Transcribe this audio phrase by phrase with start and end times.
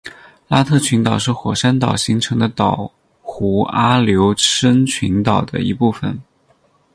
[0.47, 2.91] 拉特群岛是火山岛形成的岛
[3.23, 6.17] 弧阿留申群岛的一部分。